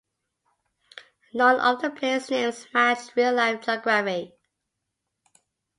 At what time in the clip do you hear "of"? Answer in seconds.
1.59-1.83